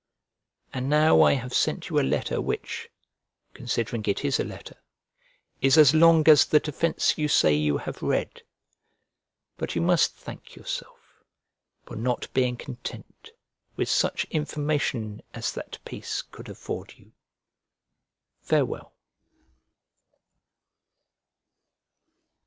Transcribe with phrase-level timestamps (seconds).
[0.73, 2.89] And now I have sent you a letter which
[3.53, 4.81] (considering it is a letter)
[5.61, 8.41] is as long as the defence you say you have read:
[9.57, 11.23] but you must thank yourself
[11.85, 13.29] for not being content
[13.75, 17.11] with such information as that piece could afford you.
[18.41, 18.95] Farewell.